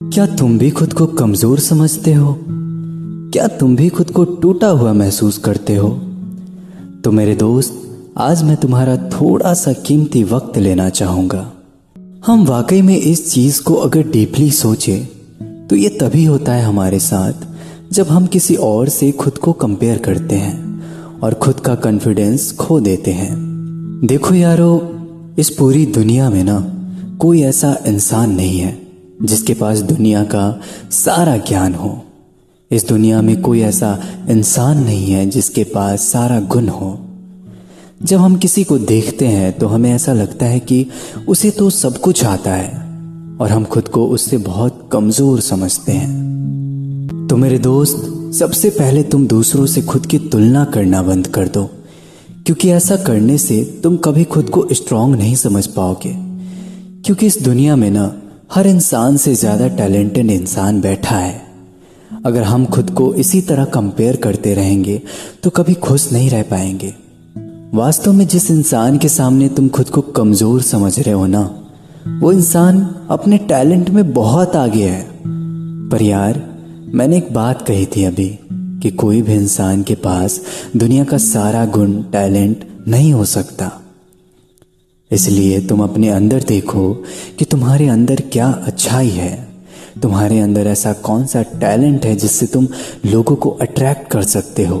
[0.00, 2.36] क्या तुम भी खुद को कमज़ोर समझते हो?
[3.32, 5.88] क्या तुम भी खुद को टूटा हुआ महसूस करते हो?
[7.04, 7.72] तो मेरे दोस्त,
[8.18, 11.52] आज मैं तुम्हारा थोड़ा सा कीमती वक्त लेना चाहूँगा।
[12.26, 14.98] हम वाकई में इस चीज़ को अगर डीपली सोचे
[15.70, 17.46] तो ये तभी होता है हमारे साथ,
[17.92, 22.80] जब हम किसी और से खुद को कंपेयर करते हैं और खुद का कॉन्फिडेंस खो
[22.80, 23.34] देते हैं।
[24.06, 24.98] देखो यारो,
[25.38, 26.60] इस पूरी दुनिया में ना,
[27.20, 28.85] कोई ऐसा इंसान नहीं है।
[29.22, 30.60] जिसके पास दुनिया का
[30.90, 32.02] सारा ज्ञान हो।
[32.70, 36.98] इस दुनिया में कोई ऐसा इंसान नहीं है जिसके पास सारा गुण हो।
[38.02, 40.86] जब हम किसी को देखते हैं तो हमें ऐसा लगता है कि
[41.28, 42.68] उसे तो सब कुछ आता है
[43.40, 47.96] और हम खुद को उससे बहुत कमज़ोर समझते हैं। तो मेरे दोस्त,
[48.34, 51.64] सबसे पहले तुम दूसरों से खुद की तुलना करना बंद कर दो,
[52.46, 56.14] क्योंकि ऐसा करने से तुम कभी खुद को स्ट्रांग नहीं समझ पाओगे।
[57.04, 58.06] क्योंकि इस दुनिया में ना
[58.50, 61.40] हर इंसान से ज़्यादा टैलेंटेड इंसान बैठा है।
[62.26, 65.00] अगर हम खुद को इसी तरह कंपेयर करते रहेंगे
[65.42, 66.92] तो कभी खुश नहीं रह पाएँगे।
[67.74, 71.42] वास्तव में जिस इंसान के सामने तुम खुद को कमज़ोर समझ रहे हो ना,
[72.20, 75.02] वो इंसान अपने टैलेंट में बहुत आगे है।
[75.90, 76.42] पर यार,
[76.88, 78.28] मैंने एक बात कही थी अभी,
[78.82, 80.40] कि कोई भी इंसान के पास
[80.76, 83.70] दुनिया का सारा गुण, टैलेंट नहीं हो सकता।
[85.10, 86.92] इसलिए तुम अपने अंदर देखो
[87.38, 89.48] कि तुम्हारे अंदर क्या अच्छाई है।
[90.02, 92.66] तुम्हारे अंदर ऐसा कौन सा टैलेंट है जिससे तुम
[93.06, 94.78] लोगों को अट्रैक्ट कर सकते हो?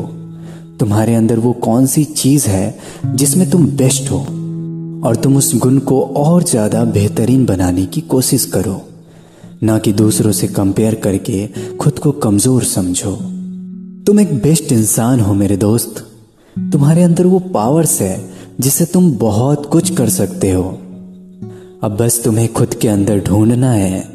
[0.80, 4.18] तुम्हारे अंदर वो कौन सी चीज़ है जिसमें तुम बेस्ट हो?
[5.08, 8.80] और तुम उस गुण को और ज़्यादा बेहतरीन बनाने की कोशिश करो।
[9.62, 11.46] ना कि दूसरों से कंपेयर करके
[11.76, 13.12] खुद को कमज़ोर समझो।
[14.06, 16.06] तुम एक बेस्ट इंसान हो मेरे दोस्त।
[16.56, 18.16] तुम्हारे अंदर वो पावर्स है
[18.60, 20.78] जिससे तुम बहुत कुछ कर सकते हो।
[21.82, 24.08] अब बस तुम्हें खुद के अंदर ढूंढना है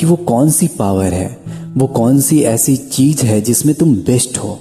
[0.00, 1.38] कि वो कौन सी पावर है,
[1.76, 4.58] वो कौन सी ऐसी चीज़ है जिसमें तुम बेस्ट हो।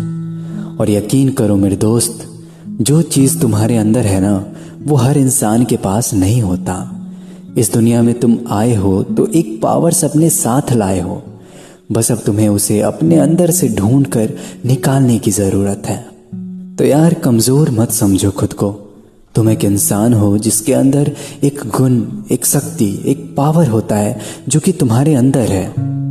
[0.80, 2.28] और यकीन करो मेरे दोस्त,
[2.82, 4.46] जो चीज़ तुम्हारे अंदर है ना,
[4.84, 7.08] वो हर इंसान के पास नहीं होता।
[7.58, 11.24] इस दुनिया में तुम आए हो तो एक पावर्स अपने साथ लाए हो।
[11.92, 14.34] बस अब तुम्हें उसे अपने अंदर से ढूंढ कर
[14.66, 16.06] निकालने की ज़रूरत है।
[16.76, 18.85] तो यार कमज़ोर मत समझो खुद को।
[19.36, 21.12] तुम एक इंसान हो जिसके अंदर
[21.44, 25.95] एक गुण, एक शक्ति, एक पावर होता है जो कि तुम्हारे अंदर है।